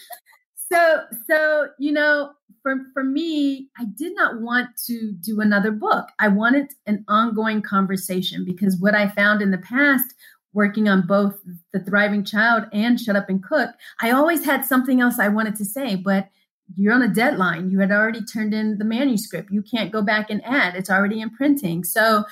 [0.72, 2.32] so so you know
[2.66, 6.08] for, for me, I did not want to do another book.
[6.18, 10.12] I wanted an ongoing conversation because what I found in the past,
[10.52, 11.38] working on both
[11.72, 15.54] The Thriving Child and Shut Up and Cook, I always had something else I wanted
[15.56, 16.28] to say, but
[16.74, 17.70] you're on a deadline.
[17.70, 19.50] You had already turned in the manuscript.
[19.50, 21.84] You can't go back and add, it's already in printing.
[21.84, 22.24] So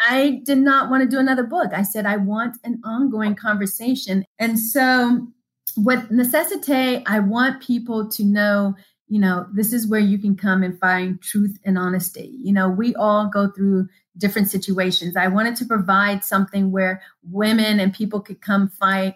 [0.00, 1.72] I did not want to do another book.
[1.72, 4.24] I said, I want an ongoing conversation.
[4.38, 5.28] And so,
[5.76, 8.74] with Necessite, I want people to know,
[9.08, 12.34] you know, this is where you can come and find truth and honesty.
[12.42, 15.16] You know, we all go through different situations.
[15.16, 19.14] I wanted to provide something where women and people could come find,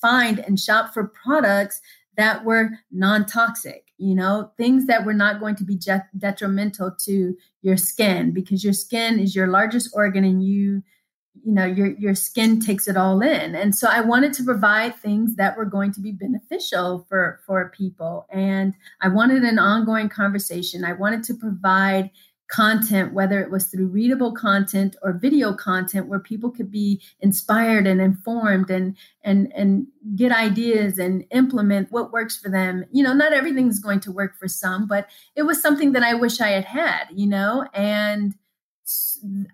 [0.00, 1.80] find and shop for products
[2.16, 5.78] that were non toxic you know, things that were not going to be
[6.18, 10.82] detrimental to your skin because your skin is your largest organ and you
[11.44, 13.54] you know your your skin takes it all in.
[13.54, 17.70] And so i wanted to provide things that were going to be beneficial for for
[17.76, 18.26] people.
[18.30, 20.84] And i wanted an ongoing conversation.
[20.84, 22.10] I wanted to provide
[22.48, 27.86] content, whether it was through readable content or video content, where people could be inspired
[27.86, 32.84] and informed and and and get ideas and implement what works for them.
[32.92, 36.14] You know, not everything's going to work for some, but it was something that I
[36.14, 37.06] wish I had had.
[37.14, 38.34] You know, and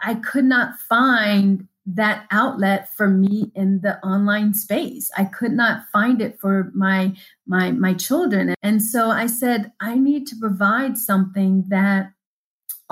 [0.01, 5.83] I could not find that outlet for me in the online space i could not
[5.93, 7.13] find it for my
[7.45, 12.13] my my children and so i said i need to provide something that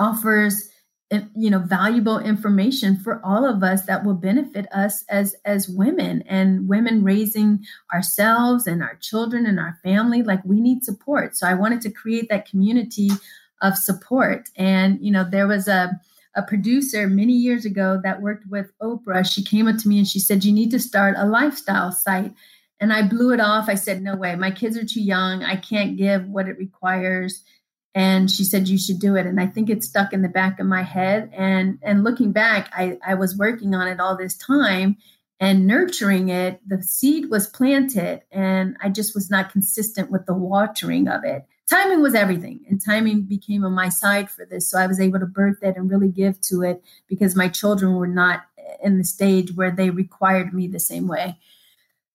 [0.01, 0.69] offers
[1.11, 5.69] eh, you know valuable information for all of us that will benefit us as as
[5.69, 11.37] women and women raising ourselves and our children and our family like we need support
[11.37, 13.09] so i wanted to create that community
[13.61, 15.99] of support and you know there was a
[16.35, 19.29] a producer many years ago that worked with Oprah.
[19.29, 22.33] She came up to me and she said, You need to start a lifestyle site.
[22.79, 23.67] And I blew it off.
[23.67, 24.35] I said, No way.
[24.35, 25.43] My kids are too young.
[25.43, 27.43] I can't give what it requires
[27.93, 29.25] and she said you should do it.
[29.25, 31.31] And i think it stuck in the back of my head.
[31.33, 34.97] And and looking back i i was working on it all this time
[35.39, 36.61] and nurturing it.
[36.67, 41.45] The seed was planted and i just was not consistent with the watering of it.
[41.69, 44.69] Timing was everything and timing became on my side for this.
[44.69, 47.95] So i was able to birth it and really give to it because my children
[47.95, 48.43] were not
[48.83, 51.37] in the stage where they required me the same way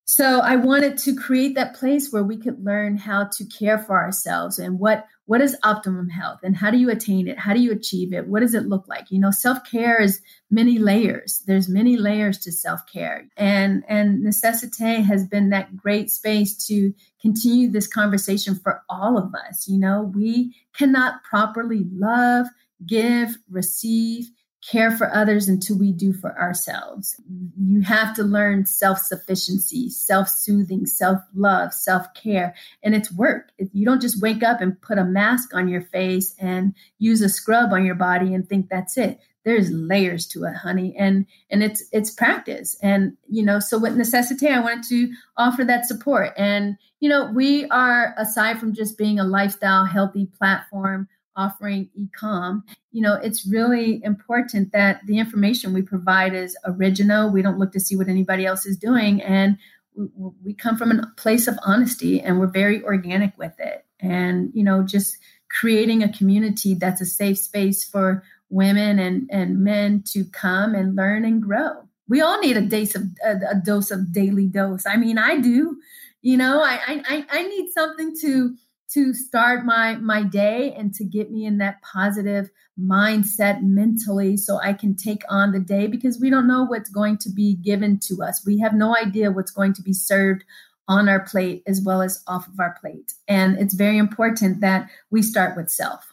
[0.08, 3.96] so I wanted to create that place where we could learn how to care for
[3.96, 7.36] ourselves and what what is optimum health and how do you attain it?
[7.36, 8.28] How do you achieve it?
[8.28, 9.10] What does it look like?
[9.10, 10.20] You know, self-care is
[10.52, 11.42] many layers.
[11.48, 13.26] There's many layers to self-care.
[13.36, 19.34] And and Necessite has been that great space to continue this conversation for all of
[19.34, 19.66] us.
[19.66, 22.46] You know, we cannot properly love,
[22.86, 24.30] give, receive
[24.70, 27.20] care for others until we do for ourselves.
[27.56, 32.54] You have to learn self sufficiency, self soothing, self love, self care.
[32.82, 33.50] And it's work.
[33.58, 37.28] You don't just wake up and put a mask on your face and use a
[37.28, 39.20] scrub on your body and think that's it.
[39.44, 40.94] There's layers to it, honey.
[40.98, 42.76] And and it's it's practice.
[42.82, 46.32] And you know, so with Necessite, I wanted to offer that support.
[46.36, 52.62] And you know, we are aside from just being a lifestyle healthy platform, offering ecom
[52.96, 57.30] you know it's really important that the information we provide is original.
[57.30, 59.58] We don't look to see what anybody else is doing and
[59.94, 60.08] we,
[60.42, 63.84] we come from a place of honesty and we're very organic with it.
[64.00, 65.18] And you know just
[65.50, 70.96] creating a community that's a safe space for women and, and men to come and
[70.96, 71.86] learn and grow.
[72.08, 74.86] We all need a dose of a, dose of daily dose.
[74.86, 75.76] I mean i do
[76.22, 78.56] you know I, I i need something to
[78.92, 84.58] to start my my day and to get me in that positive mindset mentally so
[84.58, 87.98] I can take on the day because we don't know what's going to be given
[88.04, 88.44] to us.
[88.46, 90.44] We have no idea what's going to be served
[90.88, 93.12] on our plate as well as off of our plate.
[93.26, 96.12] And it's very important that we start with self.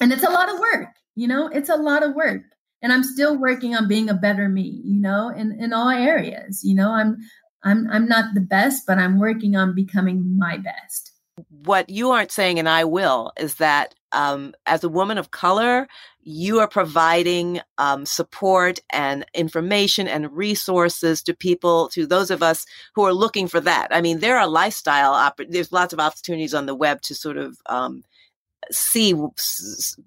[0.00, 2.42] And it's a lot of work, you know, it's a lot of work.
[2.82, 6.62] And I'm still working on being a better me, you know, in, in all areas.
[6.62, 7.16] You know, I'm
[7.64, 11.15] I'm I'm not the best, but I'm working on becoming my best
[11.50, 15.88] what you aren't saying, and I will, is that um, as a woman of color,
[16.22, 22.66] you are providing um, support and information and resources to people, to those of us
[22.94, 23.88] who are looking for that.
[23.90, 27.36] I mean, there are lifestyle, opp- there's lots of opportunities on the web to sort
[27.36, 28.02] of um,
[28.70, 29.14] see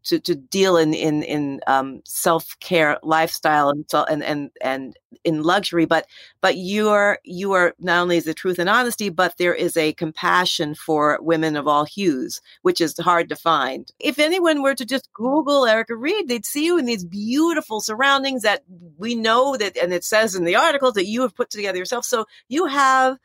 [0.04, 5.44] to, to deal in in in um, self care lifestyle and and and and in
[5.44, 6.06] luxury, but
[6.42, 9.78] but you are you are not only is the truth and honesty, but there is
[9.78, 13.92] a compassion for women of all hues, which is hard to find.
[14.00, 18.44] If anyone were to just Google Erica Reid, they'd see you in these beautiful surroundings
[18.44, 18.64] that
[18.98, 22.06] we know that, and it says in the articles that you have put together yourself.
[22.06, 23.18] So you have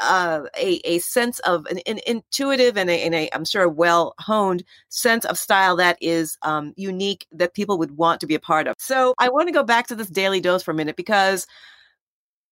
[0.00, 4.14] uh, a, a sense of an, an intuitive and a, and a, I'm sure, well
[4.18, 8.40] honed sense of style that is um, unique that people would want to be a
[8.40, 8.74] part of.
[8.78, 11.46] So I want to go back to this daily dose for a minute because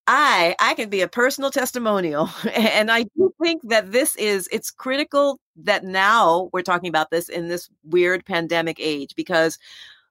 [0.07, 4.71] I I can be a personal testimonial, and I do think that this is it's
[4.71, 9.59] critical that now we're talking about this in this weird pandemic age because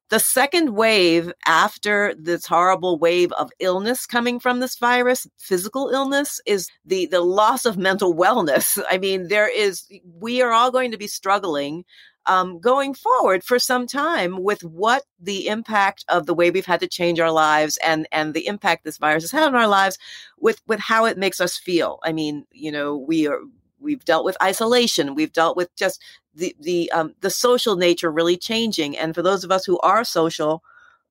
[0.10, 6.40] the second wave after this horrible wave of illness coming from this virus, physical illness,
[6.46, 8.82] is the, the loss of mental wellness.
[8.90, 9.88] I mean, there is,
[10.20, 11.84] we are all going to be struggling
[12.28, 16.82] um, going forward for some time with what the impact of the way we've had
[16.82, 19.98] to change our lives and and the impact this virus has had on our lives
[20.38, 22.00] with with how it makes us feel.
[22.04, 23.40] I mean, you know, we are
[23.80, 26.02] we've dealt with isolation, we've dealt with just
[26.34, 30.04] the the um, the social nature really changing, and for those of us who are
[30.04, 30.64] social.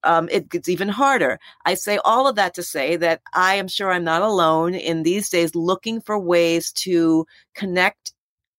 [0.05, 1.41] Um, it gets even harder.
[1.65, 5.03] I say all of that to say that I am sure I'm not alone in
[5.03, 8.13] these days looking for ways to connect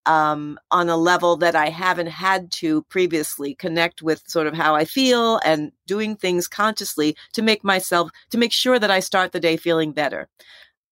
[0.08, 4.74] um, on a level that I haven't had to previously connect with sort of how
[4.74, 9.34] I feel and doing things consciously to make myself, to make sure that I start
[9.34, 10.30] the day feeling better.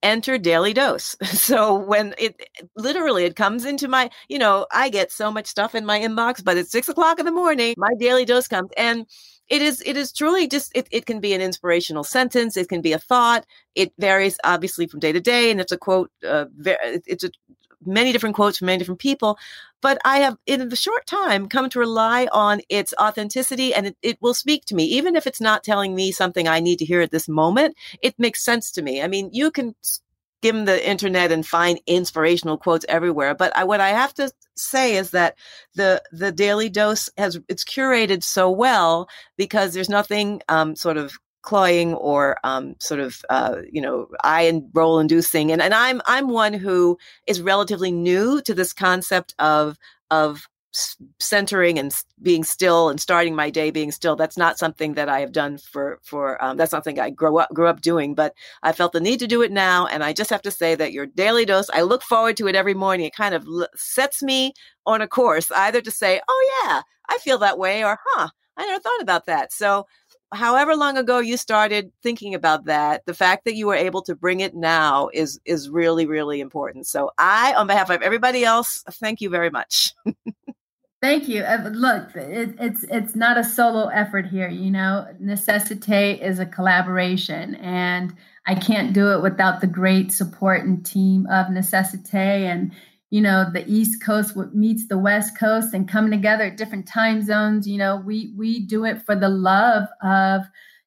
[0.03, 1.15] Enter daily dose.
[1.25, 2.35] So when it
[2.75, 6.43] literally it comes into my, you know, I get so much stuff in my inbox,
[6.43, 9.05] but it's six o'clock in the morning, my daily dose comes and
[9.47, 12.81] it is it is truly just it, it can be an inspirational sentence it can
[12.81, 16.45] be a thought it varies obviously from day to day and it's a quote uh,
[16.65, 17.29] it's a
[17.85, 19.37] many different quotes from many different people,
[19.81, 23.97] but I have in the short time come to rely on its authenticity and it,
[24.01, 24.85] it, will speak to me.
[24.85, 28.15] Even if it's not telling me something I need to hear at this moment, it
[28.17, 29.01] makes sense to me.
[29.01, 33.81] I mean, you can skim the internet and find inspirational quotes everywhere, but I, what
[33.81, 35.35] I have to say is that
[35.75, 41.17] the the daily dose has it's curated so well because there's nothing um, sort of
[41.45, 46.01] cloying or um, sort of uh, you know eye and roll inducing and, and i'm
[46.07, 49.77] i'm one who is relatively new to this concept of
[50.11, 50.47] of
[51.19, 54.15] centering and being still and starting my day being still.
[54.15, 57.49] That's not something that i have done for for um, that's something i grew up
[57.53, 58.33] grew up doing but
[58.63, 60.91] i felt the need to do it now and i just have to say that
[60.91, 63.05] your daily dose i look forward to it every morning.
[63.05, 64.53] It kind of sets me
[64.85, 68.65] on a course either to say oh yeah i feel that way or huh i
[68.65, 69.53] never thought about that.
[69.53, 69.85] So
[70.35, 74.15] however long ago you started thinking about that, the fact that you were able to
[74.15, 76.87] bring it now is is really really important.
[76.87, 79.93] So I, on behalf of everybody else, thank you very much.
[81.01, 81.43] Thank you.
[81.43, 84.49] Uh, look, it, it's it's not a solo effort here.
[84.49, 88.15] You know, Necessite is a collaboration, and
[88.47, 92.71] I can't do it without the great support and team of Necessite and
[93.09, 97.23] you know the east coast meets the west coast and coming together at different time
[97.23, 100.41] zones you know we we do it for the love of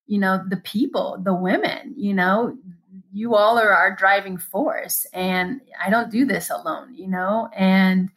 [0.07, 2.57] you know the people the women you know?
[3.11, 7.49] You all are our driving force and i don't do this alone you know?
[7.57, 8.11] And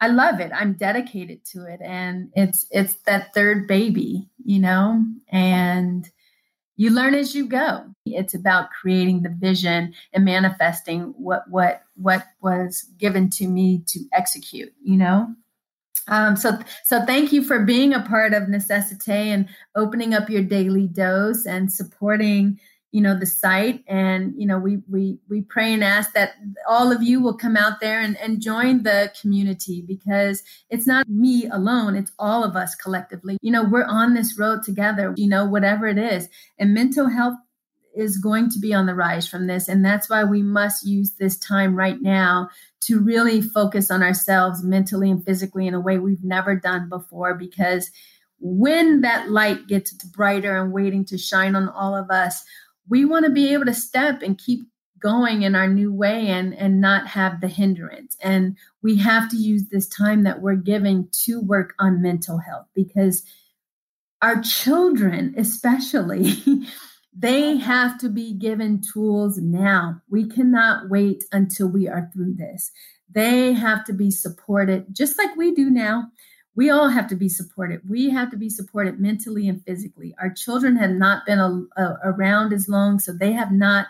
[0.00, 0.50] i love it.
[0.52, 5.04] I'm dedicated to it and it's it's that third baby you know?
[5.28, 6.10] And
[6.76, 7.84] you learn as you go.
[8.06, 14.00] It's about creating the vision and manifesting what what what was given to me to
[14.12, 15.28] execute you know?
[16.08, 20.42] Um, so so thank you for being a part of Necessite and opening up your
[20.42, 22.58] daily dose and supporting
[22.92, 23.82] you know the site.
[23.88, 26.34] And you know we we we pray and ask that
[26.68, 31.08] all of you will come out there and, and join the community because it's not
[31.08, 31.96] me alone.
[31.96, 33.38] It's all of us collectively.
[33.42, 36.28] You know we're on this road together you know whatever it is.
[36.58, 37.34] And mental health
[37.94, 39.68] is going to be on the rise from this.
[39.68, 42.48] And that's why we must use this time right now
[42.82, 47.34] to really focus on ourselves mentally and physically in a way we've never done before.
[47.34, 47.90] Because
[48.40, 52.44] when that light gets brighter and waiting to shine on all of us
[52.88, 54.66] we want to be able to step and keep
[55.02, 58.16] going in our new way and and not have the hindrance.
[58.22, 62.66] And we have to use this time that we're giving to work on mental health
[62.74, 63.24] because
[64.22, 66.34] our children especially
[67.16, 70.00] they have to be given tools now.
[70.08, 72.70] We cannot wait until we are through this.
[73.12, 76.08] They have to be supported just like we do now
[76.54, 77.80] we all have to be supported.
[77.88, 80.14] We have to be supported mentally and physically.
[80.20, 83.86] Our children have not been a, a, around as long, so they have not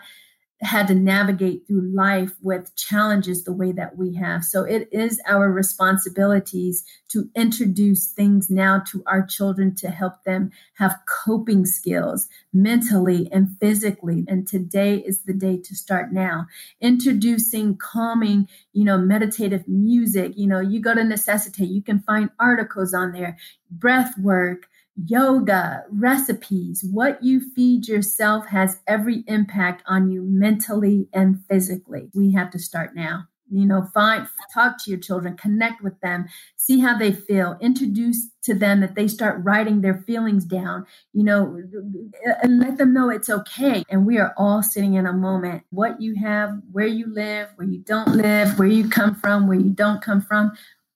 [0.63, 4.43] had to navigate through life with challenges the way that we have.
[4.43, 10.51] So it is our responsibilities to introduce things now to our children to help them
[10.75, 14.25] have coping skills mentally and physically.
[14.27, 16.47] And today is the day to start now.
[16.81, 20.33] Introducing calming, you know, meditative music.
[20.35, 23.37] You know, you go to Necessite, you can find articles on there,
[23.69, 31.43] breath work, yoga, recipes, what you feed yourself has every impact on you mentally and
[31.49, 32.09] physically.
[32.13, 33.27] We have to start now.
[33.51, 36.25] You know, find, talk to your children, connect with them,
[36.55, 41.23] see how they feel, introduce to them that they start writing their feelings down, you
[41.23, 41.61] know,
[42.41, 43.83] and let them know it's okay.
[43.89, 45.63] And we are all sitting in a moment.
[45.69, 49.59] What you have, where you live, where you don't live, where you come from, where
[49.59, 50.53] you don't come from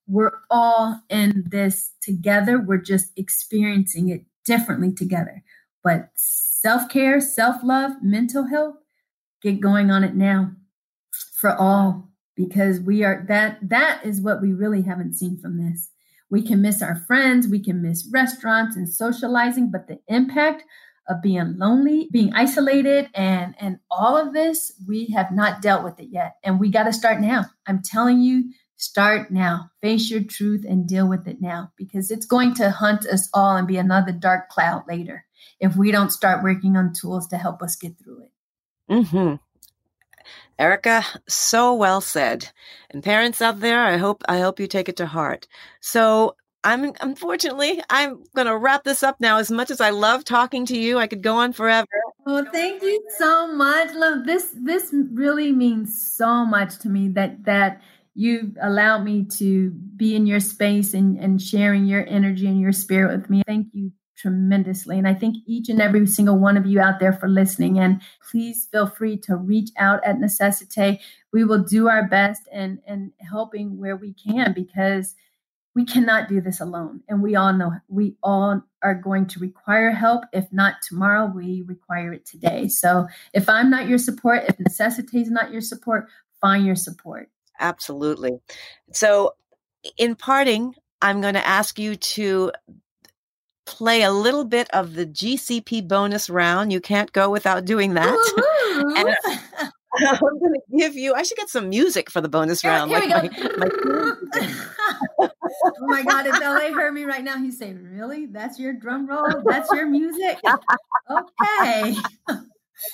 [0.08, 2.60] we're all in this together.
[2.60, 5.44] We're just experiencing it differently together.
[5.84, 8.76] But self care, self love, mental health,
[9.42, 10.52] get going on it now
[11.40, 15.90] for all because we are that that is what we really haven't seen from this.
[16.30, 20.64] We can miss our friends, we can miss restaurants and socializing, but the impact
[21.10, 26.00] of being lonely, being isolated, and and all of this, we have not dealt with
[26.00, 26.36] it yet.
[26.44, 27.46] And we got to start now.
[27.66, 29.70] I'm telling you, start now.
[29.82, 33.58] Face your truth and deal with it now because it's going to hunt us all
[33.58, 35.26] and be another dark cloud later
[35.60, 38.32] if we don't start working on tools to help us get through it.
[38.92, 39.36] Mm-hmm.
[40.60, 42.50] Erica, so well said.
[42.90, 45.48] And parents out there, I hope I hope you take it to heart.
[45.82, 49.38] So I'm unfortunately I'm going to wrap this up now.
[49.38, 51.88] As much as I love talking to you, I could go on forever.
[52.26, 53.94] Well, thank you so much.
[53.94, 57.82] Look, this this really means so much to me that that
[58.18, 62.72] you allowed me to be in your space and, and sharing your energy and your
[62.72, 63.44] spirit with me.
[63.46, 64.98] Thank you tremendously.
[64.98, 67.78] And I thank each and every single one of you out there for listening.
[67.78, 71.00] And please feel free to reach out at Necessite.
[71.32, 75.14] We will do our best and and helping where we can because
[75.76, 77.02] we cannot do this alone.
[77.08, 80.24] And we all know we all are going to require help.
[80.34, 82.68] If not tomorrow, we require it today.
[82.68, 86.08] So if I'm not your support, if Necessite is not your support,
[86.42, 87.30] find your support.
[87.60, 88.40] Absolutely.
[88.92, 89.34] So
[89.98, 92.52] in parting, I'm going to ask you to
[93.66, 96.72] play a little bit of the GCP bonus round.
[96.72, 98.18] You can't go without doing that.
[98.98, 102.72] and I'm going to give you, I should get some music for the bonus here,
[102.72, 102.92] round.
[102.92, 103.48] Here like we go.
[103.58, 103.70] My,
[105.18, 105.30] my
[105.62, 108.26] oh my God, if LA heard me right now, he's saying, Really?
[108.26, 109.44] That's your drum roll?
[109.46, 110.40] That's your music?
[111.10, 111.96] okay.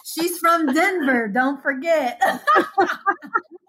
[0.06, 2.22] She's from Denver, don't forget.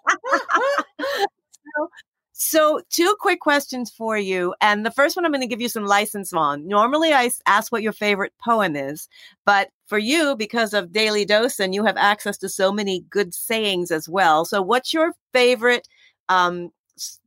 [0.08, 1.88] So,
[2.32, 4.54] so, two quick questions for you.
[4.60, 6.66] And the first one I'm going to give you some license on.
[6.66, 9.08] Normally, I ask what your favorite poem is,
[9.44, 13.34] but for you, because of Daily Dose, and you have access to so many good
[13.34, 14.44] sayings as well.
[14.44, 15.88] So, what's your favorite
[16.28, 16.70] um,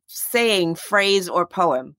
[0.08, 1.96] saying, phrase, or poem?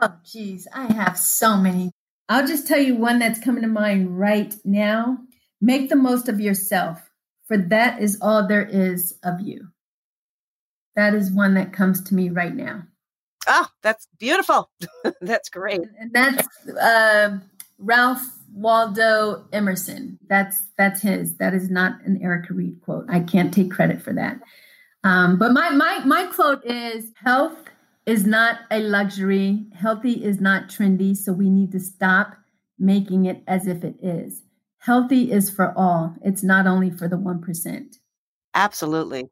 [0.00, 1.92] Oh, geez, I have so many.
[2.28, 5.18] I'll just tell you one that's coming to mind right now.
[5.60, 7.09] Make the most of yourself,
[7.50, 9.66] for that is all there is of you.
[10.94, 12.84] That is one that comes to me right now.
[13.48, 14.70] Oh, that's beautiful.
[15.20, 15.80] that's great.
[15.98, 17.38] And that's uh,
[17.78, 18.24] Ralph
[18.54, 20.16] Waldo Emerson.
[20.28, 21.38] That's that's his.
[21.38, 23.06] That is not an Erica Reid quote.
[23.08, 24.38] I can't take credit for that.
[25.02, 27.58] Um, but my my my quote is health
[28.06, 29.66] is not a luxury.
[29.74, 31.16] Healthy is not trendy.
[31.16, 32.36] So we need to stop
[32.78, 34.44] making it as if it is.
[34.80, 36.14] Healthy is for all.
[36.22, 37.96] It's not only for the one percent.
[38.54, 39.28] Absolutely.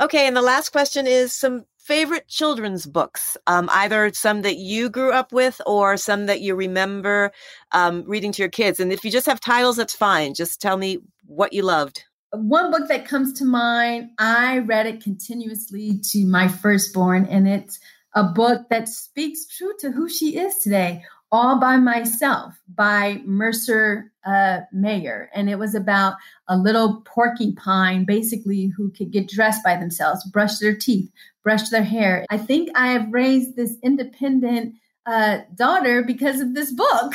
[0.00, 4.88] Okay, and the last question is some favorite children's books, um, either some that you
[4.88, 7.32] grew up with or some that you remember
[7.72, 8.80] um, reading to your kids.
[8.80, 10.34] And if you just have titles, that's fine.
[10.34, 12.04] Just tell me what you loved.
[12.30, 17.78] One book that comes to mind, I read it continuously to my firstborn, and it's
[18.14, 21.02] a book that speaks true to who she is today
[21.32, 25.30] all by myself by Mercer uh, Mayer.
[25.34, 26.14] And it was about
[26.46, 31.10] a little porcupine, basically, who could get dressed by themselves, brush their teeth,
[31.42, 32.26] brush their hair.
[32.30, 34.74] I think I have raised this independent
[35.06, 37.14] uh, daughter because of this book.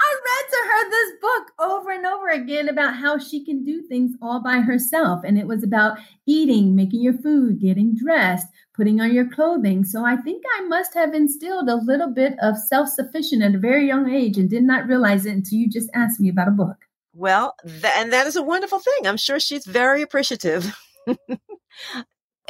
[0.00, 3.82] I read to her this book over and over again about how she can do
[3.82, 5.20] things all by herself.
[5.24, 9.84] And it was about eating, making your food, getting dressed, putting on your clothing.
[9.84, 13.58] So I think I must have instilled a little bit of self sufficient at a
[13.58, 16.52] very young age and did not realize it until you just asked me about a
[16.52, 16.76] book.
[17.12, 19.06] Well, th- and that is a wonderful thing.
[19.06, 20.74] I'm sure she's very appreciative.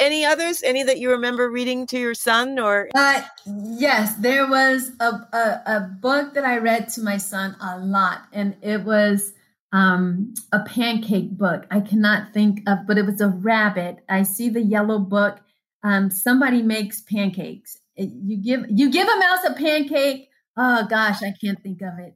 [0.00, 0.62] any others?
[0.62, 2.88] Any that you remember reading to your son or?
[2.94, 7.78] Uh, yes, there was a, a, a book that I read to my son a
[7.78, 9.32] lot, and it was
[9.72, 11.66] um, a pancake book.
[11.70, 13.98] I cannot think of, but it was a rabbit.
[14.08, 15.38] I see the yellow book.
[15.82, 17.78] Um, somebody makes pancakes.
[17.96, 20.28] You give you give a mouse a pancake.
[20.56, 22.14] Oh gosh, I can't think of it.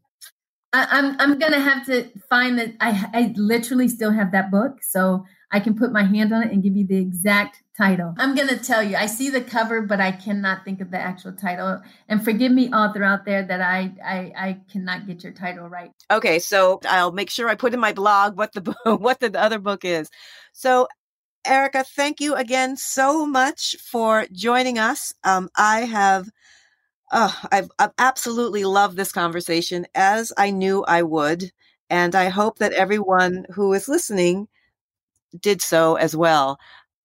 [0.72, 2.74] I, I'm I'm gonna have to find that.
[2.80, 5.24] I I literally still have that book, so
[5.54, 8.12] I can put my hand on it and give you the exact title.
[8.18, 10.98] I'm going to tell you, I see the cover, but I cannot think of the
[10.98, 11.80] actual title.
[12.08, 15.92] And forgive me, author out there, that I, I, I cannot get your title right.
[16.10, 19.60] Okay, so I'll make sure I put in my blog what the what the other
[19.60, 20.10] book is.
[20.52, 20.88] So,
[21.46, 25.14] Erica, thank you again so much for joining us.
[25.22, 26.28] Um, I have.
[27.12, 31.52] Oh, I've, I've absolutely loved this conversation as I knew I would.
[31.88, 34.48] And I hope that everyone who is listening
[35.40, 36.58] did so as well.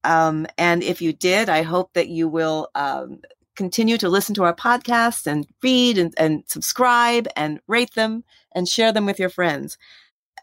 [0.03, 3.19] Um, and if you did, I hope that you will um,
[3.55, 8.23] continue to listen to our podcasts and read and, and subscribe and rate them
[8.55, 9.77] and share them with your friends.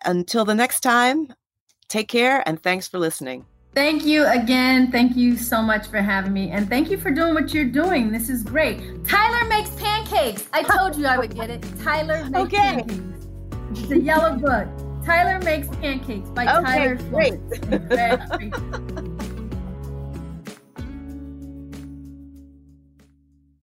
[0.04, 1.32] Until the next time,
[1.88, 3.46] take care and thanks for listening.
[3.74, 4.90] Thank you again.
[4.90, 6.50] Thank you so much for having me.
[6.50, 8.10] And thank you for doing what you're doing.
[8.10, 8.80] This is great.
[9.06, 10.48] Tyler makes pancakes.
[10.52, 11.62] I told you I would get it.
[11.82, 12.84] Tyler makes okay.
[12.84, 13.88] pancakes.
[13.88, 14.85] The yellow book.
[15.06, 16.28] Tyler makes pancakes.
[16.30, 16.96] By okay,
[17.70, 19.12] Tyler.